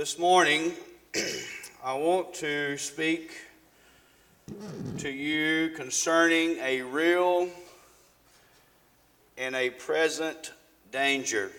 [0.00, 0.72] This morning,
[1.84, 3.32] I want to speak
[4.96, 7.50] to you concerning a real
[9.36, 10.54] and a present
[10.90, 11.52] danger.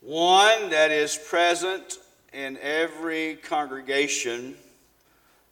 [0.00, 1.98] One that is present
[2.32, 4.54] in every congregation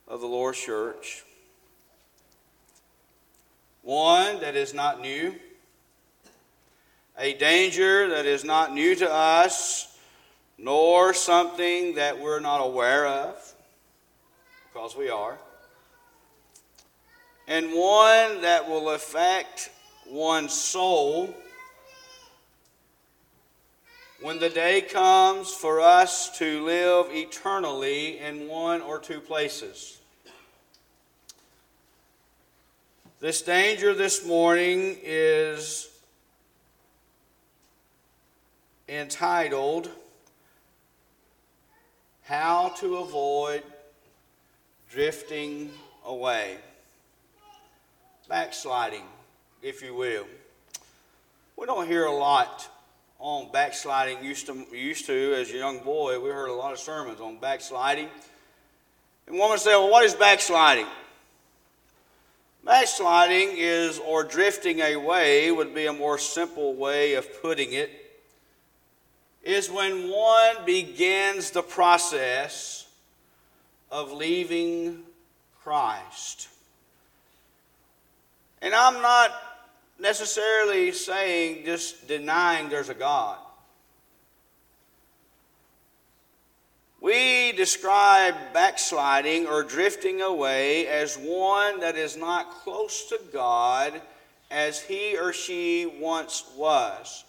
[0.07, 1.25] of the Lord's church.
[3.83, 5.35] One that is not new
[7.19, 9.97] a danger that is not new to us,
[10.59, 13.55] nor something that we're not aware of,
[14.73, 15.39] because we are,
[17.49, 19.71] and one that will affect
[20.09, 21.35] one's soul
[24.21, 29.99] when the day comes for us to live eternally in one or two places.
[33.21, 35.89] This danger this morning is
[38.89, 39.91] entitled
[42.23, 43.63] How to Avoid
[44.91, 45.71] Drifting
[46.05, 46.59] Away.
[48.29, 49.05] Backsliding,
[49.63, 50.27] if you will.
[51.57, 52.69] We don't hear a lot
[53.19, 54.23] on backsliding.
[54.25, 57.39] Used to, used to, as a young boy, we heard a lot of sermons on
[57.39, 58.09] backsliding.
[59.27, 60.87] And one would say, well, what is backsliding?
[62.65, 68.06] Backsliding is, or drifting away, would be a more simple way of putting it
[69.47, 72.89] is when one begins the process
[73.93, 75.05] of leaving
[75.63, 76.49] Christ.
[78.61, 79.31] And I'm not
[80.01, 83.39] necessarily saying just denying there's a God.
[87.01, 94.03] We describe backsliding or drifting away as one that is not close to God
[94.51, 97.23] as he or she once was.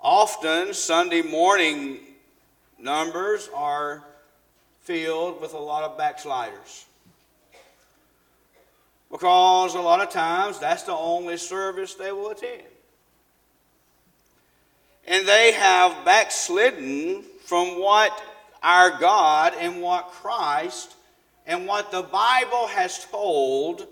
[0.00, 1.98] Often, Sunday morning
[2.78, 4.04] numbers are
[4.80, 6.86] filled with a lot of backsliders.
[9.10, 12.62] Because a lot of times that's the only service they will attend.
[15.06, 18.22] And they have backslidden from what
[18.62, 20.94] our God and what Christ
[21.46, 23.86] and what the Bible has told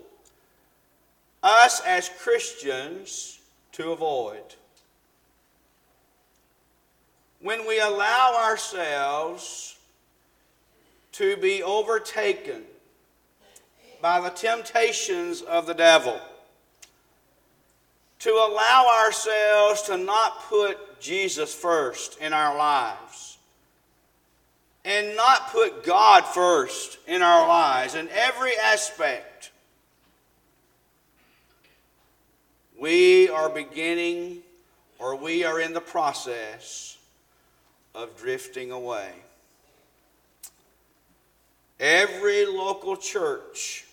[1.41, 3.39] us as Christians
[3.73, 4.43] to avoid
[7.41, 9.77] when we allow ourselves
[11.13, 12.63] to be overtaken
[14.01, 16.19] by the temptations of the devil,
[18.19, 23.37] to allow ourselves to not put Jesus first in our lives,
[24.85, 29.51] and not put God first in our lives in every aspect,
[32.79, 34.39] we are beginning
[34.99, 36.96] or we are in the process
[37.97, 39.09] of drifting away.
[41.79, 43.85] Every local church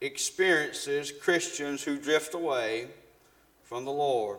[0.00, 2.88] experiences Christians who drift away
[3.62, 4.38] from the Lord.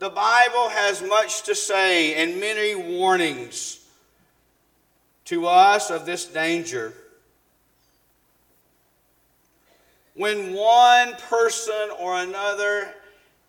[0.00, 3.86] The Bible has much to say and many warnings
[5.26, 6.92] to us of this danger.
[10.14, 12.92] When one person or another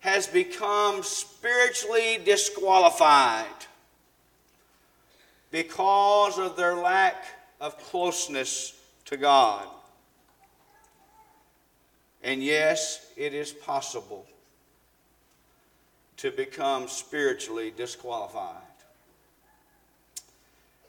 [0.04, 3.46] has become spiritually disqualified
[5.50, 7.24] because of their lack
[7.58, 9.66] of closeness to God.
[12.22, 14.26] And yes, it is possible
[16.18, 18.60] to become spiritually disqualified.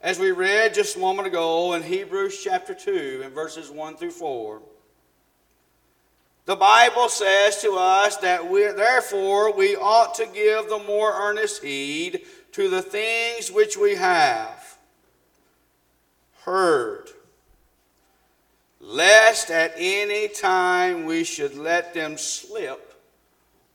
[0.02, 4.10] As we read just a moment ago in Hebrews chapter 2, in verses 1 through
[4.10, 4.60] 4,
[6.46, 11.62] the Bible says to us that we, therefore we ought to give the more earnest
[11.62, 14.78] heed to the things which we have
[16.44, 17.08] heard,
[18.80, 22.94] lest at any time we should let them slip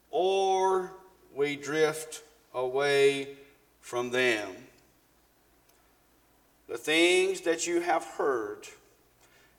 [0.10, 0.94] or
[1.36, 2.24] we drift
[2.54, 3.36] away
[3.82, 4.50] from them.
[6.70, 8.66] The things that you have heard,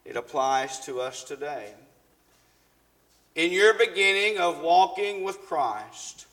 [0.06, 1.75] it applies to us today
[3.34, 6.26] in your beginning of walking with Christ,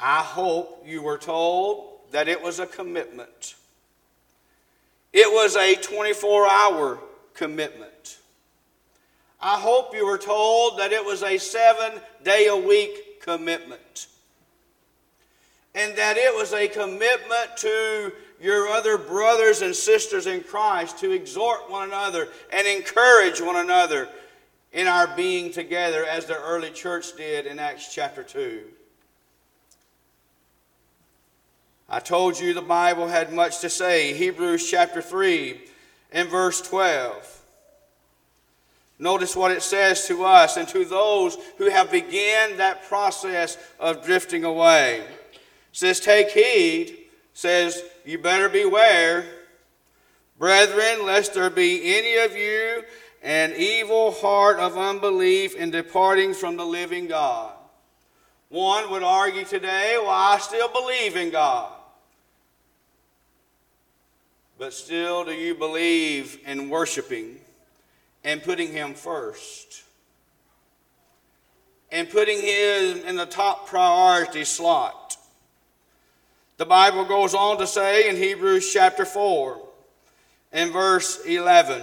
[0.00, 3.56] I hope you were told that it was a commitment.
[5.12, 6.98] It was a 24 hour
[7.34, 8.18] commitment.
[9.40, 14.08] I hope you were told that it was a seven day a week commitment.
[15.74, 21.12] And that it was a commitment to your other brothers and sisters in Christ to
[21.12, 24.08] exhort one another and encourage one another
[24.72, 28.62] in our being together as the early church did in Acts chapter 2.
[31.88, 34.12] I told you the Bible had much to say.
[34.12, 35.58] Hebrews chapter 3
[36.12, 37.34] and verse 12.
[38.98, 44.04] Notice what it says to us and to those who have begun that process of
[44.04, 44.98] drifting away.
[44.98, 45.40] It
[45.72, 46.98] says, Take heed,
[47.32, 49.24] says, You better beware,
[50.38, 52.82] brethren, lest there be any of you
[53.22, 57.52] an evil heart of unbelief in departing from the living God.
[58.48, 61.72] One would argue today, Well, I still believe in God.
[64.58, 67.38] But still, do you believe in worshiping?
[68.24, 69.84] and putting him first
[71.90, 75.16] and putting him in the top priority slot.
[76.58, 79.66] The Bible goes on to say in Hebrews chapter 4
[80.52, 81.82] and verse 11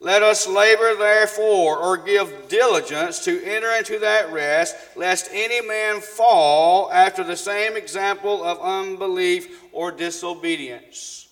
[0.00, 6.00] Let us labor therefore, or give diligence to enter into that rest, lest any man
[6.00, 11.28] fall after the same example of unbelief or disobedience.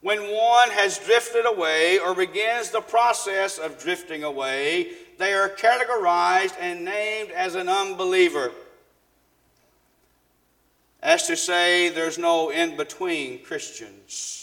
[0.00, 6.54] When one has drifted away or begins the process of drifting away, they are categorized
[6.58, 8.52] and named as an unbeliever.
[11.02, 14.41] As to say, there's no in between Christians.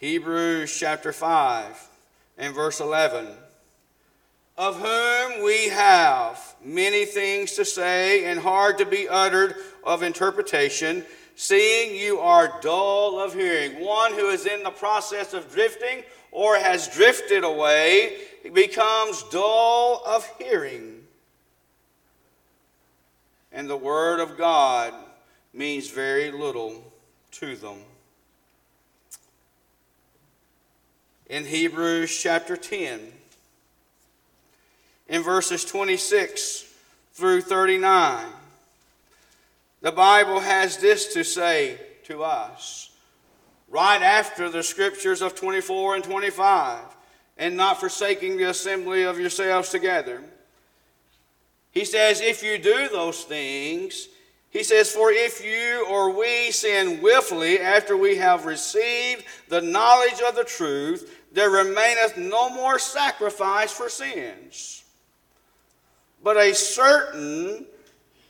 [0.00, 1.88] Hebrews chapter 5
[2.38, 3.28] and verse 11
[4.56, 9.54] of whom we have many things to say and hard to be uttered
[9.84, 11.04] of interpretation,
[11.34, 13.80] seeing you are dull of hearing.
[13.82, 18.18] One who is in the process of drifting or has drifted away
[18.54, 21.04] becomes dull of hearing.
[23.52, 24.94] And the Word of God
[25.52, 26.92] means very little
[27.32, 27.78] to them.
[31.30, 32.98] In Hebrews chapter 10,
[35.06, 36.64] in verses 26
[37.12, 38.26] through 39.
[39.80, 42.90] The Bible has this to say to us
[43.68, 46.80] right after the scriptures of 24 and 25,
[47.38, 50.24] and not forsaking the assembly of yourselves together.
[51.70, 54.08] He says, if you do those things,
[54.50, 60.20] he says, For if you or we sin willfully after we have received the knowledge
[60.28, 64.80] of the truth, there remaineth no more sacrifice for sins
[66.22, 67.66] but a certain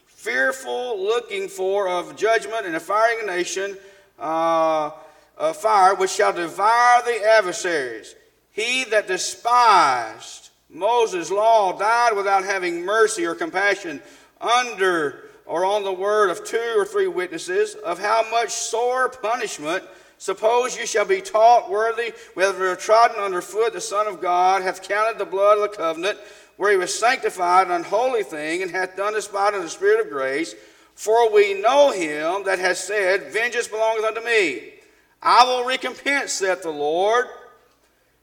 [0.07, 3.77] fearful looking for of judgment and a fiery nation,
[4.19, 4.91] uh,
[5.39, 8.15] a fire which shall devour the adversaries.
[8.53, 14.01] He that despised Moses' law died without having mercy or compassion
[14.41, 19.83] under or on the word of two or three witnesses of how much sore punishment
[20.21, 24.63] suppose you shall be taught worthy whether have trodden under foot the son of god
[24.63, 26.17] hath counted the blood of the covenant
[26.61, 30.13] where he was sanctified an unholy thing, and hath done by in the Spirit of
[30.13, 30.55] grace.
[30.95, 34.75] For we know him that has said, Vengeance belongeth unto me.
[35.23, 37.29] I will recompense, saith the Lord.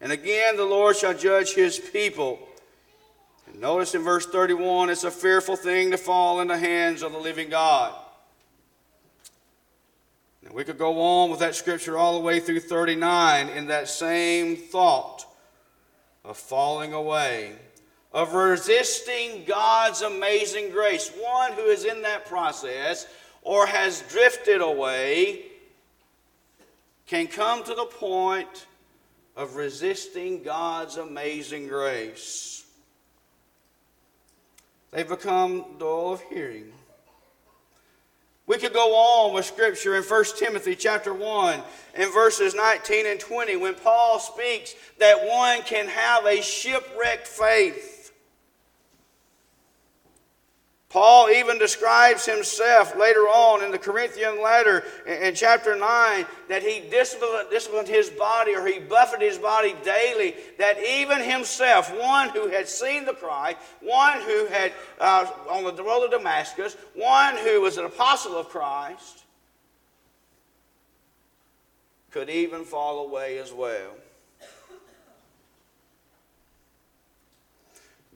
[0.01, 2.37] And again, the Lord shall judge his people.
[3.47, 7.13] And notice in verse 31, it's a fearful thing to fall in the hands of
[7.13, 7.95] the living God.
[10.47, 13.89] Now, we could go on with that scripture all the way through 39 in that
[13.89, 15.25] same thought
[16.23, 17.55] of falling away
[18.13, 21.09] of resisting God's amazing grace.
[21.09, 23.07] One who is in that process
[23.41, 25.45] or has drifted away
[27.07, 28.67] can come to the point
[29.35, 32.65] of resisting God's amazing grace.
[34.91, 36.71] They've become dull of hearing.
[38.67, 41.61] Could go on with scripture in 1 Timothy chapter 1
[41.95, 47.96] in verses 19 and 20 when Paul speaks that one can have a shipwrecked faith.
[50.89, 56.79] Paul even describes himself later on in the Corinthian letter in chapter 9 that he
[56.89, 60.35] disciplined, his body or he buffeted his body daily.
[60.57, 65.83] That even himself, one who had seen the Christ, one who had uh, on the
[65.83, 69.25] road of Damascus, one who was an apostle of Christ,
[72.11, 73.91] could even fall away as well.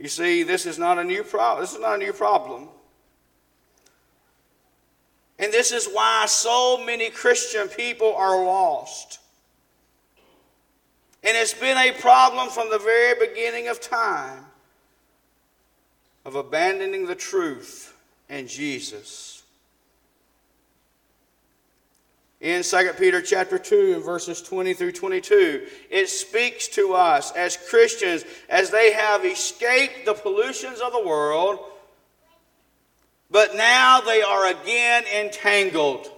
[0.01, 1.61] You see, this is not a new problem.
[1.63, 2.69] This is not a new problem.
[5.37, 9.19] And this is why so many Christian people are lost.
[11.23, 14.43] And it's been a problem from the very beginning of time
[16.25, 17.95] of abandoning the truth
[18.27, 19.30] and Jesus
[22.41, 25.67] in 2 Peter chapter 2 verses 20 through 22.
[25.89, 31.59] It speaks to us as Christians as they have escaped the pollutions of the world
[33.31, 36.11] but now they are again entangled.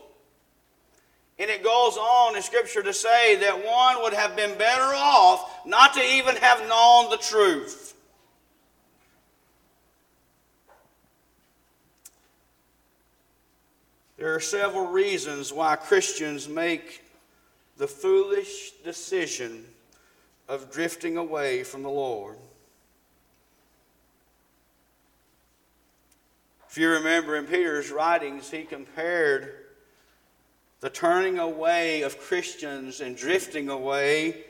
[1.38, 5.65] And it goes on in Scripture to say that one would have been better off
[5.65, 7.83] not to even have known the truth.
[14.24, 17.03] There are several reasons why Christians make
[17.75, 19.65] the foolish decision
[20.48, 22.38] of drifting away from the Lord.
[26.70, 29.56] If you remember in Peter's writings, he compared
[30.80, 34.46] the turning away of Christians and drifting away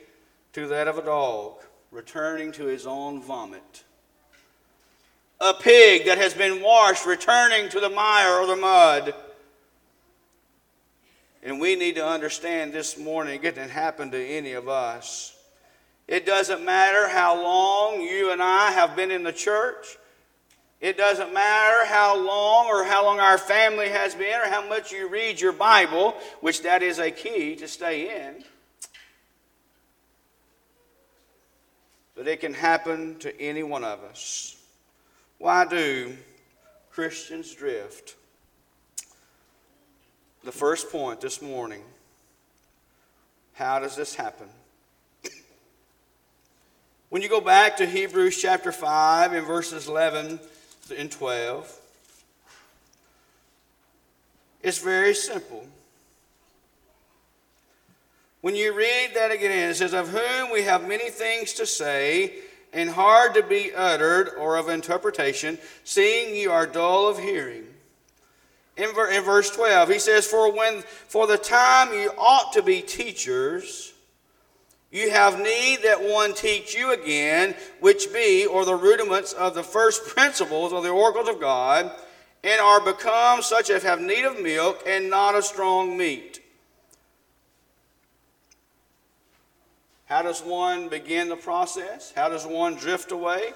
[0.54, 1.54] to that of a dog,
[1.90, 3.84] returning to his own vomit.
[5.42, 9.16] A pig that has been washed, returning to the mire or the mud.
[11.44, 15.38] And we need to understand this morning, it didn't happen to any of us.
[16.08, 19.98] It doesn't matter how long you and I have been in the church.
[20.80, 24.92] It doesn't matter how long or how long our family has been or how much
[24.92, 28.44] you read your Bible, which that is a key to stay in.
[32.16, 34.56] But it can happen to any one of us.
[35.40, 36.16] Why do
[36.92, 38.16] Christians drift?
[40.44, 41.82] The first point this morning
[43.54, 44.48] how does this happen?
[47.10, 50.40] When you go back to Hebrews chapter 5 and verses 11
[50.98, 51.80] and 12.
[54.64, 55.68] It's very simple.
[58.42, 62.34] When you read that again, it says, Of whom we have many things to say,
[62.74, 67.66] and hard to be uttered or of interpretation, seeing you are dull of hearing.
[68.76, 72.82] In, in verse 12, he says, For when for the time you ought to be
[72.82, 73.94] teachers,
[74.92, 79.64] you have need that one teach you again, which be, or the rudiments of the
[79.64, 81.92] first principles of the oracles of God,
[82.44, 86.42] and are become such as have need of milk and not of strong meat.
[90.06, 92.12] How does one begin the process?
[92.16, 93.54] How does one drift away?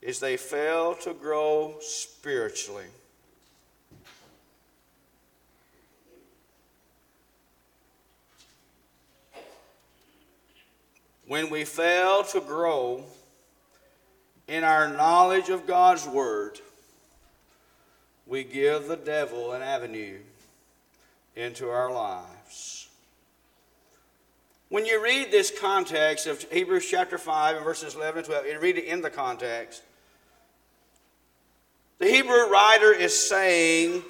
[0.00, 2.84] Is they fail to grow spiritually.
[11.28, 13.04] When we fail to grow
[14.48, 16.58] in our knowledge of God's Word,
[18.26, 20.20] we give the devil an avenue
[21.36, 22.88] into our lives.
[24.70, 28.58] When you read this context of Hebrews chapter 5 and verses 11 and 12, you
[28.58, 29.82] read it in the context.
[31.98, 34.02] The Hebrew writer is saying,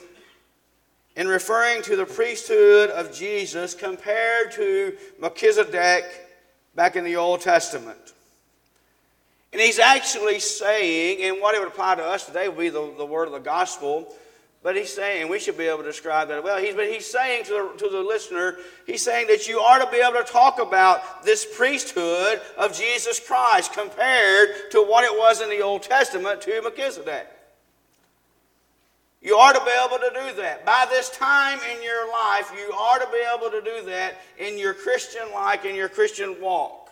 [1.17, 6.28] in referring to the priesthood of Jesus compared to Melchizedek
[6.79, 7.99] back in the Old Testament.
[9.53, 12.95] And he's actually saying, and what it would apply to us today would be the,
[12.97, 14.07] the word of the gospel,
[14.63, 16.63] but he's saying, we should be able to describe that well.
[16.63, 19.91] He's, but he's saying to the, to the listener, he's saying that you are to
[19.91, 25.41] be able to talk about this priesthood of Jesus Christ compared to what it was
[25.41, 27.27] in the Old Testament to Melchizedek.
[29.21, 30.65] You are to be able to do that.
[30.65, 34.57] By this time in your life, you are to be able to do that in
[34.57, 36.91] your Christian life, in your Christian walk.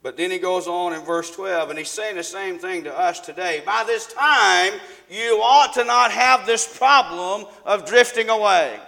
[0.00, 2.96] But then he goes on in verse 12, and he's saying the same thing to
[2.96, 3.62] us today.
[3.66, 4.74] By this time,
[5.10, 8.78] you ought to not have this problem of drifting away.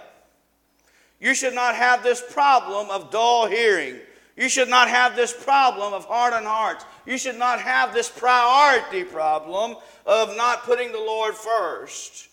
[1.19, 3.97] You should not have this problem of dull hearing.
[4.37, 6.85] You should not have this problem of hardened hearts.
[7.05, 12.29] You should not have this priority problem of not putting the Lord first.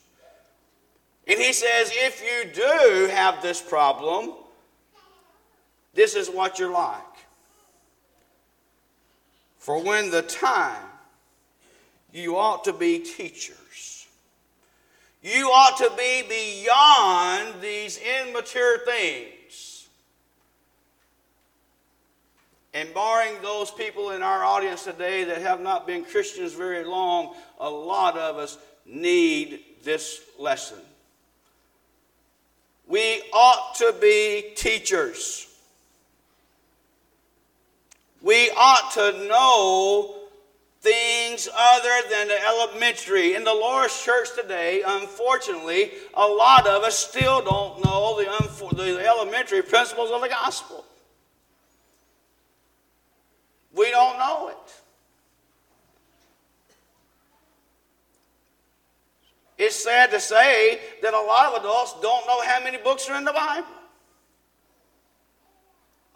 [1.27, 4.33] And he says, if you do have this problem,
[5.95, 7.03] this is what you're like.
[9.59, 10.87] For when the time,
[12.13, 14.07] you ought to be teachers.
[15.23, 19.38] You ought to be beyond these immature things.
[22.75, 27.35] And barring those people in our audience today that have not been Christians very long,
[27.59, 30.79] a lot of us need this lesson.
[32.87, 35.47] We ought to be teachers.
[38.23, 40.15] We ought to know
[40.81, 43.35] things other than the elementary.
[43.35, 49.07] In the Lord's church today, unfortunately, a lot of us still don't know the, the
[49.07, 50.85] elementary principles of the gospel.
[53.75, 54.57] We don't know it.
[59.59, 63.17] It's sad to say that a lot of adults don't know how many books are
[63.17, 63.67] in the Bible.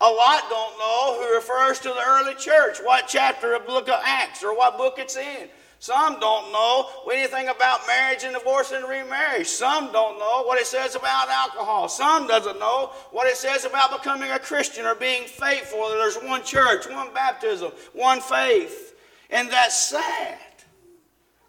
[0.01, 4.01] A lot don't know who refers to the early church, what chapter of book of
[4.05, 5.49] Acts or what book it's in.
[5.83, 9.49] Some don't know anything about marriage and divorce and remarriage.
[9.49, 11.89] Some don't know what it says about alcohol.
[11.89, 15.89] Some doesn't know what it says about becoming a Christian or being faithful.
[15.89, 18.95] There's one church, one baptism, one faith.
[19.29, 20.39] And that's sad.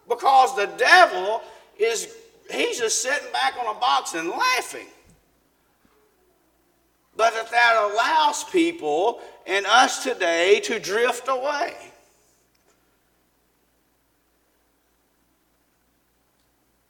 [0.08, 1.40] Because the devil
[1.78, 2.12] is
[2.50, 4.88] he's just sitting back on a box and laughing.
[7.16, 11.76] But that that allows people and us today to drift away.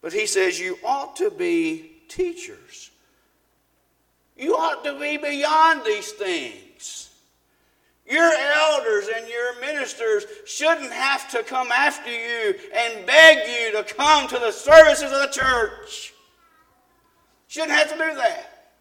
[0.04, 2.90] But he says you ought to be teachers.
[4.36, 7.08] You ought to be beyond these things.
[8.04, 13.94] Your elders and your ministers shouldn't have to come after you and beg you to
[13.94, 16.12] come to the services of the church.
[17.46, 18.74] Shouldn't have to do that.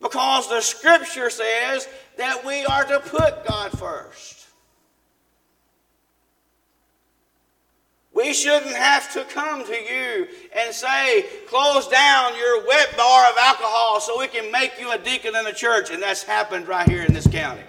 [0.00, 4.41] Because the scripture says that we are to put God first.
[8.14, 13.36] We shouldn't have to come to you and say, close down your wet bar of
[13.38, 15.90] alcohol so we can make you a deacon in the church.
[15.90, 17.62] And that's happened right here in this county.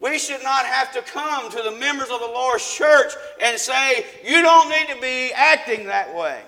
[0.00, 4.04] We should not have to come to the members of the Lord's church and say,
[4.24, 6.42] you don't need to be acting that way.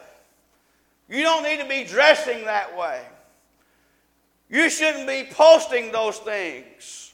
[1.09, 3.01] You don't need to be dressing that way.
[4.51, 7.14] You shouldn't be posting those things.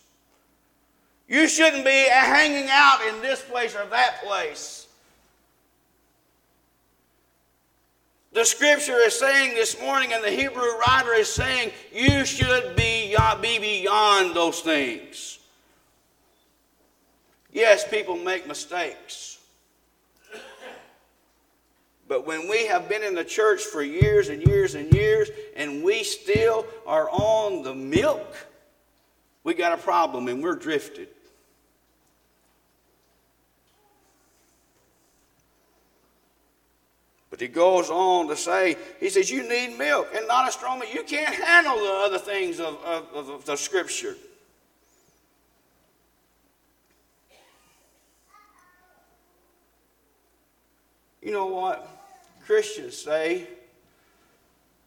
[1.30, 4.88] You shouldn't be hanging out in this place or that place.
[8.32, 13.16] The scripture is saying this morning, and the Hebrew writer is saying, you should be,
[13.40, 15.38] be beyond those things.
[17.52, 19.38] Yes, people make mistakes.
[22.08, 25.84] But when we have been in the church for years and years and years, and
[25.84, 28.36] we still are on the milk,
[29.44, 31.06] we got a problem and we're drifted.
[37.40, 40.82] But he goes on to say, he says, You need milk and not a strong.
[40.92, 44.14] You can't handle the other things of, of, of the scripture.
[51.22, 51.88] You know what?
[52.44, 53.48] Christians say,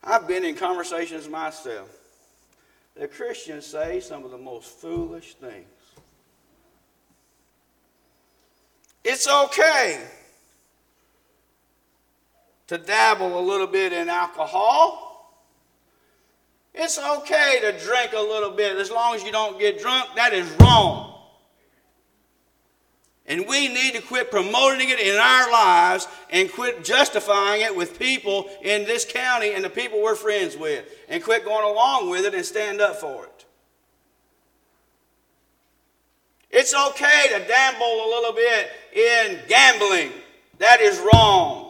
[0.04, 1.89] I've been in conversations myself.
[2.96, 5.66] The Christians say some of the most foolish things.
[9.04, 10.06] It's okay
[12.74, 15.44] to dabble a little bit in alcohol.
[16.74, 20.10] It's okay to drink a little bit as long as you don't get drunk.
[20.16, 21.12] That is wrong.
[23.28, 28.00] And we need to quit promoting it in our lives and quit justifying it with
[28.00, 30.84] people in this county and the people we're friends with.
[31.08, 33.46] And quit going along with it and stand up for it.
[36.50, 40.12] It's okay to dabble a little bit in gambling.
[40.58, 41.62] That is wrong.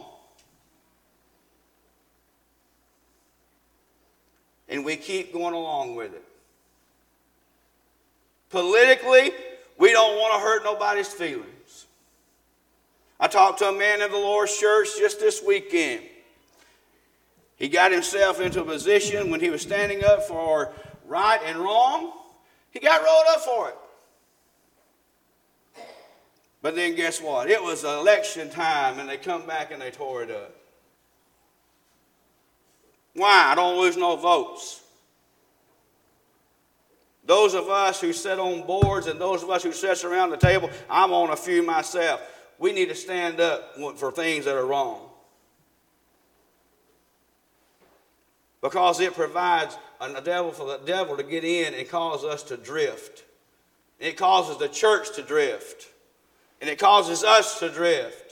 [4.74, 6.24] And we keep going along with it.
[8.50, 9.30] Politically,
[9.78, 11.86] we don't want to hurt nobody's feelings.
[13.20, 16.02] I talked to a man in the Lord's church just this weekend.
[17.56, 20.72] He got himself into a position when he was standing up for
[21.06, 22.12] right and wrong,
[22.72, 23.76] he got rolled up for it.
[26.62, 27.48] But then guess what?
[27.48, 30.56] It was election time and they come back and they tore it up.
[33.14, 33.46] Why?
[33.50, 34.82] I don't lose no votes.
[37.26, 40.36] Those of us who sit on boards and those of us who sit around the
[40.36, 42.20] table, I'm on a few myself.
[42.58, 45.08] We need to stand up for things that are wrong.
[48.60, 52.56] Because it provides a devil for the devil to get in and cause us to
[52.56, 53.24] drift.
[53.98, 55.88] It causes the church to drift.
[56.60, 58.23] And it causes us to drift.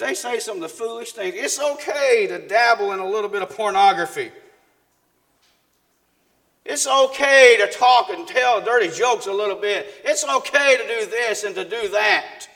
[0.00, 1.34] They say some of the foolish things.
[1.36, 4.30] It's okay to dabble in a little bit of pornography.
[6.64, 10.02] It's okay to talk and tell dirty jokes a little bit.
[10.04, 12.46] It's okay to do this and to do that.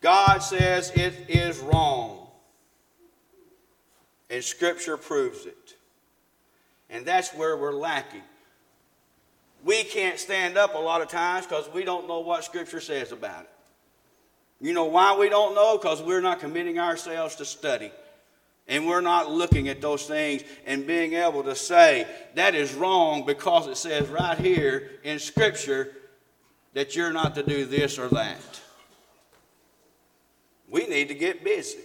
[0.00, 2.26] God says it is wrong.
[4.30, 5.76] And Scripture proves it.
[6.90, 8.22] And that's where we're lacking.
[9.64, 13.12] We can't stand up a lot of times because we don't know what Scripture says
[13.12, 13.50] about it.
[14.60, 15.76] You know why we don't know?
[15.76, 17.92] Because we're not committing ourselves to study.
[18.68, 23.24] And we're not looking at those things and being able to say that is wrong
[23.24, 25.92] because it says right here in Scripture
[26.72, 28.60] that you're not to do this or that.
[30.68, 31.78] We need to get busy.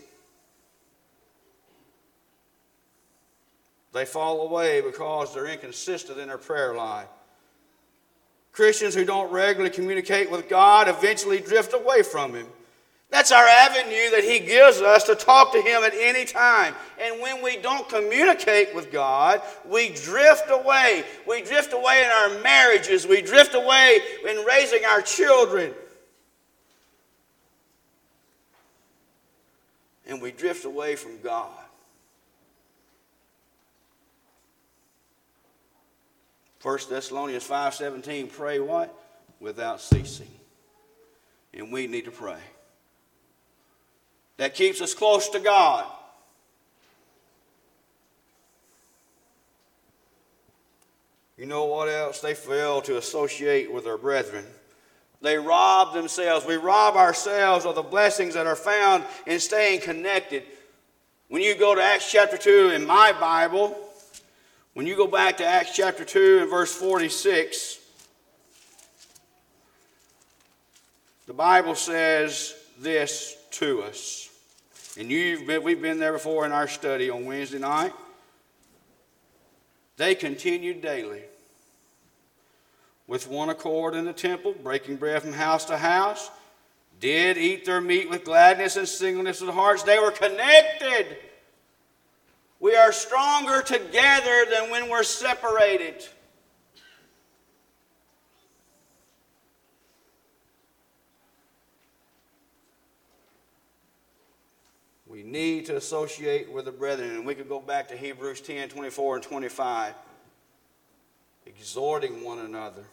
[3.93, 7.07] They fall away because they're inconsistent in their prayer life.
[8.53, 12.47] Christians who don't regularly communicate with God eventually drift away from Him.
[13.11, 16.73] That's our avenue that He gives us to talk to Him at any time.
[16.99, 21.03] And when we don't communicate with God, we drift away.
[21.27, 25.73] We drift away in our marriages, we drift away in raising our children.
[30.07, 31.49] And we drift away from God.
[36.61, 38.93] 1 Thessalonians 5:17 pray what?
[39.41, 40.31] Without ceasing.
[41.53, 42.39] And we need to pray.
[44.41, 45.85] That keeps us close to God.
[51.37, 52.21] You know what else?
[52.21, 54.43] They fail to associate with their brethren.
[55.21, 56.47] They rob themselves.
[56.47, 60.41] We rob ourselves of the blessings that are found in staying connected.
[61.27, 63.77] When you go to Acts chapter 2 in my Bible,
[64.73, 67.77] when you go back to Acts chapter 2 and verse 46,
[71.27, 74.29] the Bible says this to us.
[74.97, 77.93] And you've been, we've been there before in our study on Wednesday night.
[79.97, 81.23] They continued daily
[83.07, 86.29] with one accord in the temple, breaking bread from house to house,
[86.99, 89.83] did eat their meat with gladness and singleness of the hearts.
[89.83, 91.17] They were connected
[92.61, 96.07] we are stronger together than when we're separated.
[105.31, 107.11] Need to associate with the brethren.
[107.11, 109.93] And we could go back to Hebrews 10 24 and 25,
[111.45, 112.83] exhorting one another.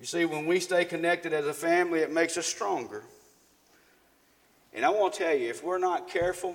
[0.00, 3.02] You see, when we stay connected as a family, it makes us stronger.
[4.74, 6.54] And I want to tell you, if we're not careful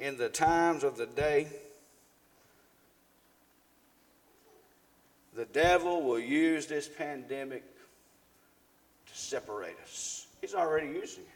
[0.00, 1.46] in the times of the day,
[5.36, 7.62] the devil will use this pandemic
[9.06, 10.26] to separate us.
[10.40, 11.33] He's already using it.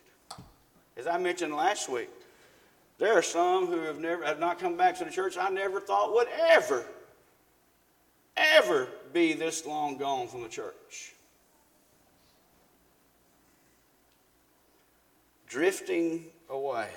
[0.99, 2.11] As I mentioned last week,
[2.99, 5.81] there are some who have never have not come back to the church I never
[5.81, 6.85] thought would ever,
[8.37, 11.15] ever be this long gone from the church.
[15.49, 16.89] drifting away.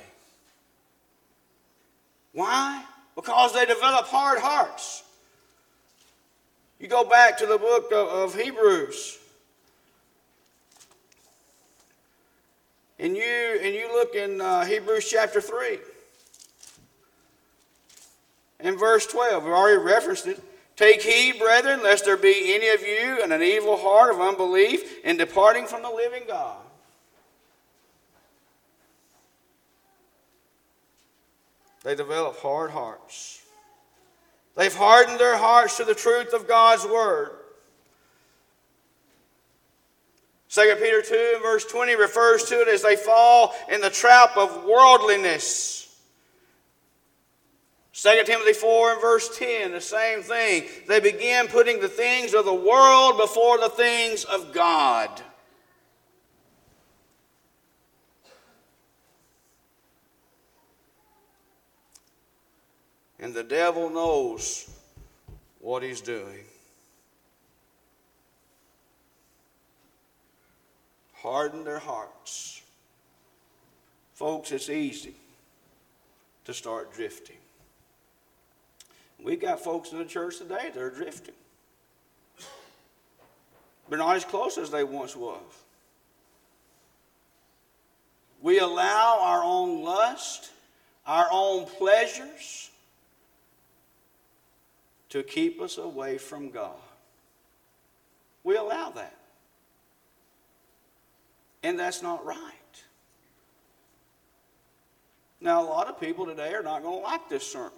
[2.34, 2.84] Why?
[3.16, 5.04] Because they develop hard hearts.
[6.80, 9.20] You go back to the book of, Hebrews.
[13.02, 15.80] And you, and you look in uh, Hebrews chapter 3
[18.60, 19.44] and verse 12.
[19.44, 20.40] We've already referenced it.
[20.76, 25.04] Take heed, brethren, lest there be any of you in an evil heart of unbelief
[25.04, 26.62] in departing from the living God.
[31.84, 33.42] They develop hard hearts.
[34.56, 37.32] They've hardened their hearts to the truth of God's word.
[40.52, 44.66] 2 Peter 2 verse 20 refers to it as they fall in the trap of
[44.66, 45.82] worldliness.
[47.94, 50.66] 2 Timothy 4 and verse 10, the same thing.
[50.88, 55.22] They begin putting the things of the world before the things of God.
[63.20, 64.70] And the devil knows
[65.60, 66.44] what he's doing.
[71.22, 72.62] Harden their hearts.
[74.16, 75.14] Folks, it's easy
[76.46, 77.38] to start drifting.
[79.24, 81.36] We've got folks in the church today that are drifting.
[83.88, 85.42] They're not as close as they once was.
[88.42, 90.50] We allow our own lust,
[91.06, 92.72] our own pleasures,
[95.10, 96.72] to keep us away from God.
[98.44, 99.21] We allow that.
[101.64, 102.38] And that's not right.
[105.40, 107.72] Now, a lot of people today are not going to like this sermon.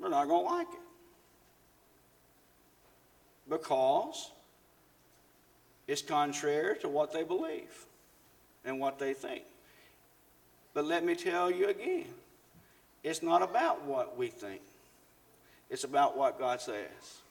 [0.00, 0.80] They're not going to like it.
[3.48, 4.30] Because
[5.86, 7.86] it's contrary to what they believe
[8.64, 9.42] and what they think.
[10.72, 12.06] But let me tell you again
[13.02, 14.60] it's not about what we think,
[15.68, 17.22] it's about what God says.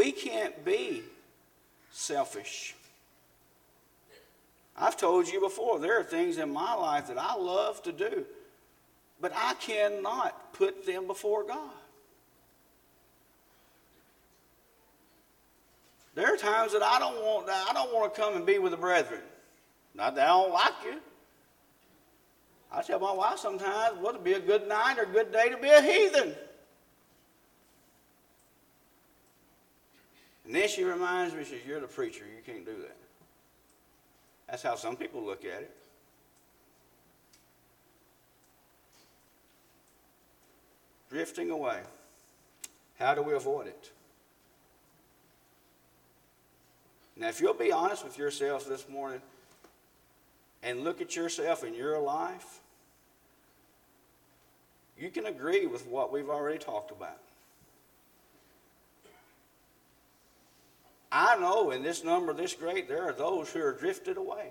[0.00, 1.02] We can't be
[1.90, 2.74] selfish.
[4.74, 8.24] I've told you before, there are things in my life that I love to do,
[9.20, 11.74] but I cannot put them before God.
[16.14, 18.72] There are times that I don't want I don't want to come and be with
[18.72, 19.20] the brethren.
[19.94, 20.98] Not that I don't like you.
[22.72, 25.50] I tell my wife sometimes, what would be a good night or a good day
[25.50, 26.34] to be a heathen?
[30.44, 32.96] And then she reminds me, she says, You're the preacher, you can't do that.
[34.48, 35.76] That's how some people look at it.
[41.10, 41.80] Drifting away.
[42.98, 43.90] How do we avoid it?
[47.16, 49.20] Now, if you'll be honest with yourself this morning
[50.62, 52.60] and look at yourself in your life,
[54.98, 57.20] you can agree with what we've already talked about.
[61.12, 64.50] I know in this number this great, there are those who are drifted away.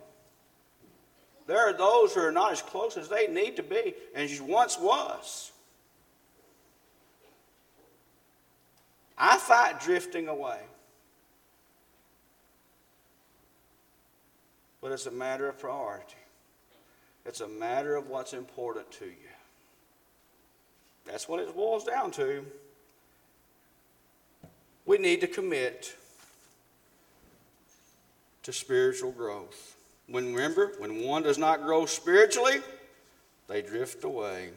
[1.47, 4.77] There are those who are not as close as they need to be and once
[4.77, 5.51] was.
[9.17, 10.59] I fight drifting away.
[14.81, 16.15] But it's a matter of priority.
[17.25, 19.11] It's a matter of what's important to you.
[21.05, 22.45] That's what it boils down to.
[24.85, 25.95] We need to commit
[28.43, 29.75] to spiritual growth.
[30.08, 32.58] When remember, when one does not grow spiritually,
[33.47, 34.49] they drift away.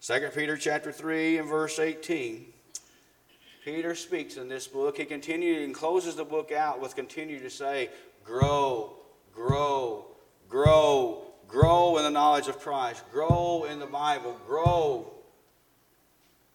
[0.00, 2.46] 2 Peter chapter 3 and verse 18.
[3.64, 4.98] Peter speaks in this book.
[4.98, 7.88] He continues and closes the book out with continue to say,
[8.22, 8.94] grow,
[9.34, 10.04] grow,
[10.48, 15.10] grow, grow in the knowledge of Christ, grow in the Bible, grow.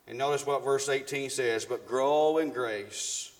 [0.07, 3.31] And notice what verse 18 says, but grow in grace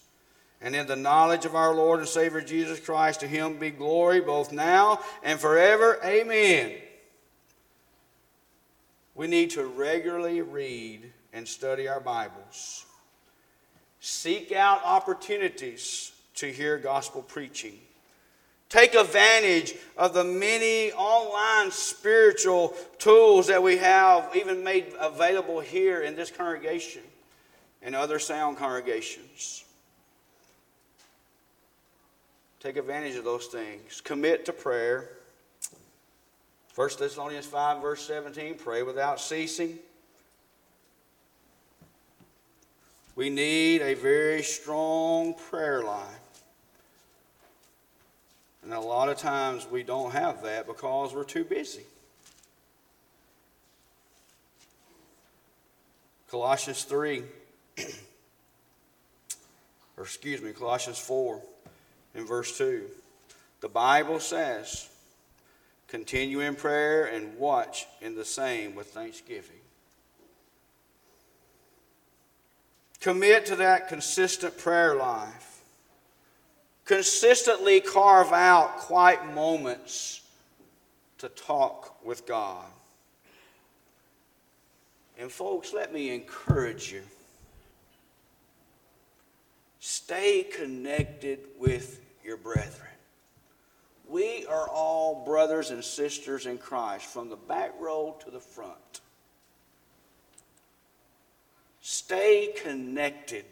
[0.61, 3.21] and in the knowledge of our Lord and Savior Jesus Christ.
[3.21, 5.99] To him be glory both now and forever.
[6.03, 6.73] Amen.
[9.15, 12.85] We need to regularly read and study our Bibles.
[13.99, 17.77] Seek out opportunities to hear gospel preaching.
[18.69, 26.01] Take advantage of the many online spiritual tools that we have even made available here
[26.01, 27.01] in this congregation
[27.81, 29.65] and other sound congregations.
[32.59, 34.01] Take advantage of those things.
[34.01, 35.09] Commit to prayer.
[36.75, 39.79] 1 Thessalonians 5, verse 17 pray without ceasing.
[43.15, 46.05] We need a very strong prayer life.
[48.63, 51.83] And a lot of times we don't have that because we're too busy.
[56.29, 57.23] Colossians 3,
[59.97, 61.41] or excuse me, Colossians 4
[62.19, 62.83] in verse 2.
[63.61, 64.87] The Bible says,
[65.87, 69.55] continue in prayer and watch in the same with thanksgiving.
[72.99, 75.61] Commit to that consistent prayer life.
[76.85, 80.21] Consistently carve out quiet moments
[81.19, 82.65] to talk with God.
[85.17, 87.03] And, folks, let me encourage you
[89.79, 92.87] stay connected with your brethren.
[94.07, 99.01] We are all brothers and sisters in Christ from the back row to the front.
[101.81, 103.45] Stay connected.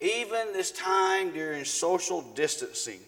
[0.00, 3.00] Even this time during social distancing,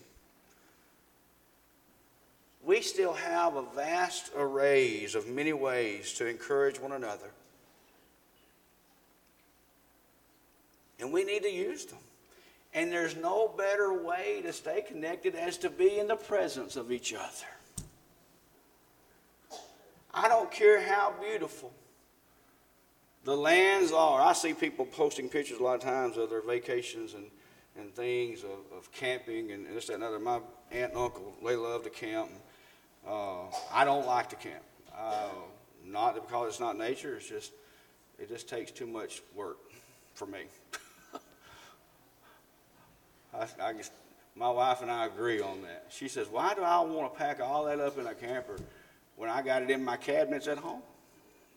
[2.63, 7.31] we still have a vast arrays of many ways to encourage one another.
[11.11, 11.99] And we need to use them.
[12.73, 16.93] And there's no better way to stay connected as to be in the presence of
[16.93, 17.49] each other.
[20.15, 21.73] I don't care how beautiful
[23.25, 24.21] the lands are.
[24.21, 27.27] I see people posting pictures a lot of times of their vacations and,
[27.77, 30.21] and things of, of camping and this, that, and other.
[30.21, 30.39] My
[30.71, 32.31] aunt and uncle, they love to camp.
[33.05, 34.63] Uh, I don't like to camp.
[34.97, 35.31] Uh,
[35.85, 37.51] not because it's not nature, it's just,
[38.17, 39.59] it just takes too much work
[40.15, 40.43] for me.
[43.35, 43.93] I, I just,
[44.35, 45.87] my wife and I agree on that.
[45.91, 48.57] She says, Why do I want to pack all that up in a camper
[49.17, 50.83] when I got it in my cabinets at home?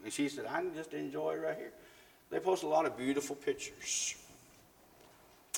[0.04, 1.72] And she said, I can just enjoy it right here.
[2.30, 4.16] They post a lot of beautiful pictures.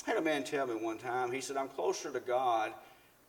[0.06, 2.72] I had a man tell me one time, he said, I'm closer to God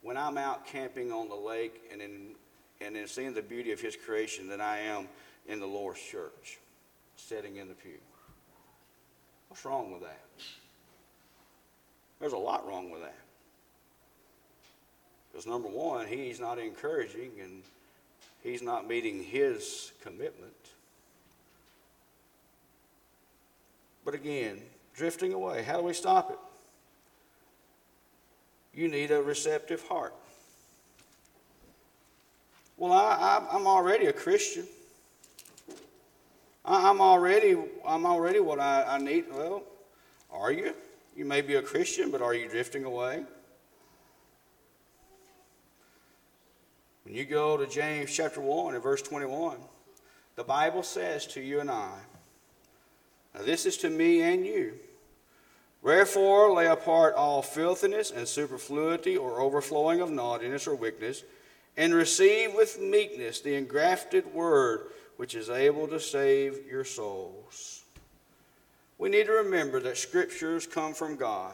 [0.04, 2.36] when I'm out camping on the lake and in,
[2.82, 5.08] and in seeing the beauty of his creation than I am
[5.47, 6.60] in the Lord's church,
[7.15, 7.97] sitting in the pew.
[9.47, 10.19] What's wrong with that?
[12.19, 13.15] There's a lot wrong with that.
[15.32, 17.62] Because number one, he's not encouraging and
[18.41, 20.53] he's not meeting his commitment.
[24.03, 24.62] But again,
[24.95, 26.39] drifting away, how do we stop it?
[28.73, 30.13] You need a receptive heart.
[32.77, 34.65] Well, I, am already a Christian.
[36.63, 39.25] I, am already, I'm already what I, I need.
[39.32, 39.63] Well,
[40.32, 40.73] are you?
[41.17, 43.23] You may be a Christian, but are you drifting away?
[47.03, 49.58] When you go to James chapter 1 and verse 21,
[50.36, 51.97] the Bible says to you and I,
[53.34, 54.75] now this is to me and you.
[55.82, 61.23] Wherefore, lay apart all filthiness and superfluity or overflowing of naughtiness or wickedness,
[61.75, 67.86] and receive with meekness the engrafted word which is able to save your souls.
[68.97, 71.53] We need to remember that scriptures come from God,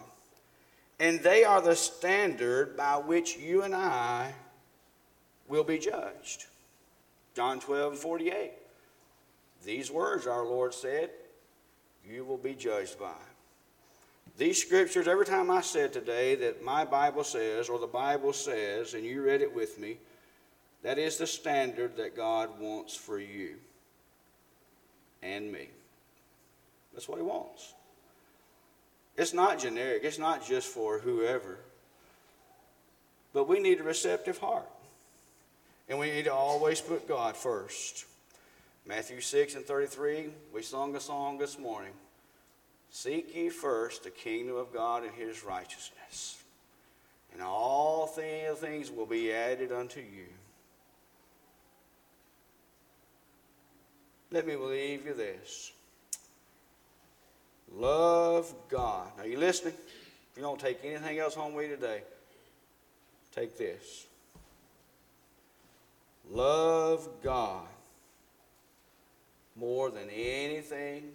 [0.99, 4.34] and they are the standard by which you and I
[5.47, 6.45] will be judged.
[7.36, 8.51] John 12 and 48.
[9.65, 11.10] These words our Lord said,
[12.08, 13.13] You will be judged by.
[14.38, 18.93] These scriptures, every time I said today that my Bible says, or the Bible says,
[18.93, 19.97] and you read it with me,
[20.82, 23.56] that is the standard that God wants for you
[25.21, 25.69] and me.
[26.93, 27.73] That's what He wants.
[29.17, 31.60] It's not generic, it's not just for whoever.
[33.34, 34.69] But we need a receptive heart.
[35.89, 38.06] And we need to always put God first.
[38.86, 41.93] Matthew 6 and 33, we sung a song this morning.
[42.89, 46.43] Seek ye first the kingdom of God and his righteousness,
[47.34, 50.27] and all things will be added unto you.
[54.32, 55.71] Let me leave you this.
[57.75, 59.07] Love God.
[59.17, 59.73] Are you listening?
[60.31, 62.01] If you don't take anything else home with you today,
[63.33, 64.07] take this.
[66.29, 67.67] Love God
[69.55, 71.12] more than anything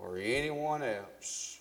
[0.00, 1.58] or anyone else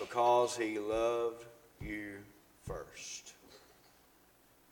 [0.00, 1.44] because he loved
[1.80, 2.14] you
[2.66, 3.34] first.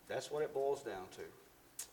[0.07, 1.85] That's what it boils down to.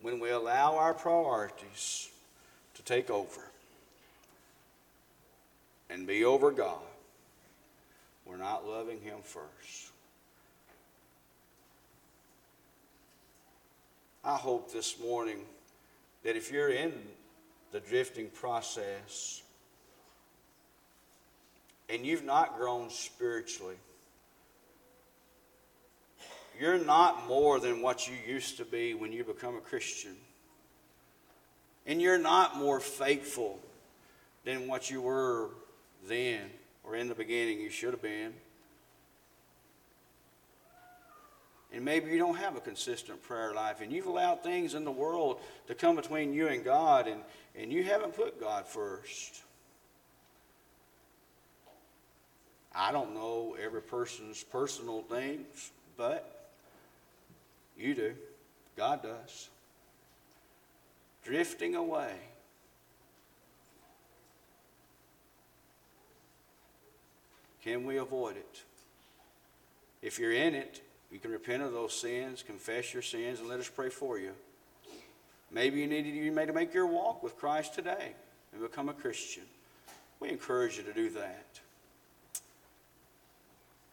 [0.00, 2.10] When we allow our priorities
[2.84, 3.40] take over
[5.90, 6.78] and be over God,
[8.24, 9.90] we're not loving Him first.
[14.24, 15.40] I hope this morning
[16.22, 16.92] that if you're in
[17.72, 19.42] the drifting process
[21.90, 23.76] and you've not grown spiritually,
[26.58, 30.16] you're not more than what you used to be when you become a Christian.
[31.86, 33.58] And you're not more faithful
[34.44, 35.50] than what you were
[36.06, 36.50] then
[36.84, 38.32] or in the beginning you should have been.
[41.72, 44.92] And maybe you don't have a consistent prayer life, and you've allowed things in the
[44.92, 47.20] world to come between you and God, and,
[47.56, 49.42] and you haven't put God first.
[52.72, 56.50] I don't know every person's personal things, but
[57.76, 58.14] you do.
[58.76, 59.48] God does.
[61.24, 62.12] Drifting away.
[67.62, 68.62] Can we avoid it?
[70.02, 73.58] If you're in it, you can repent of those sins, confess your sins, and let
[73.58, 74.32] us pray for you.
[75.50, 78.12] Maybe you need to make your walk with Christ today
[78.52, 79.44] and become a Christian.
[80.20, 81.60] We encourage you to do that.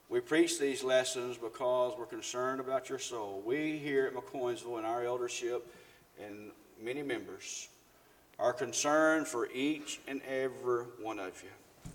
[0.10, 3.42] We preach these lessons because we're concerned about your soul.
[3.46, 5.74] We here at McCoynsville and our eldership
[6.22, 7.70] and many members
[8.40, 11.92] are concerned for each and every one of you.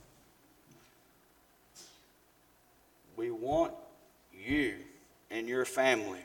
[3.16, 3.72] We want
[4.32, 4.74] you
[5.30, 6.20] and your family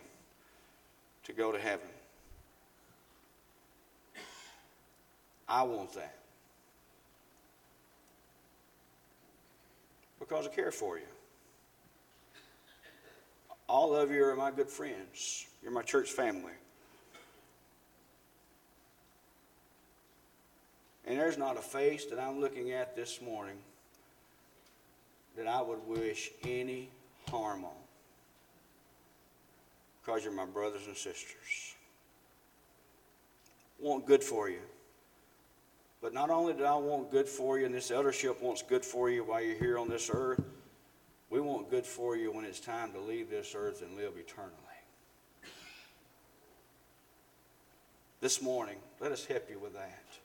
[1.23, 1.87] to go to heaven.
[5.47, 6.15] I want that.
[10.19, 11.03] Because I care for you.
[13.67, 15.47] All of you are my good friends.
[15.63, 16.51] You're my church family.
[21.11, 23.57] And there's not a face that I'm looking at this morning
[25.35, 26.89] that I would wish any
[27.29, 27.71] harm on
[29.99, 31.75] because you're my brothers and sisters.
[33.77, 34.61] Want good for you.
[36.01, 39.09] But not only do I want good for you, and this eldership wants good for
[39.09, 40.41] you while you're here on this earth,
[41.29, 44.55] we want good for you when it's time to leave this earth and live eternally.
[48.21, 50.20] This morning, let us help you with that.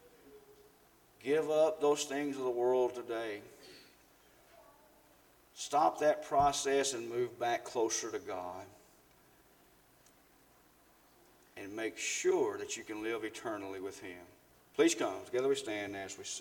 [1.27, 3.41] Give up those things of the world today.
[5.57, 8.65] Stop that process and move back closer to God
[11.57, 14.21] and make sure that you can live eternally with Him.
[14.77, 15.17] Please come.
[15.25, 16.35] Together we stand as we sing.